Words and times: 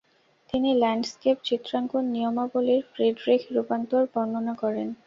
তিনি 0.49 0.69
ল্যান্ডস্কেপ 0.75 1.37
চিত্রাঙ্কন 1.43 2.03
নিয়মাবলীর 2.13 2.81
ফ্রিডরিখ-রূপান্তর 2.91 4.01
বর্ণনা 4.13 4.53
করেন। 4.55 4.87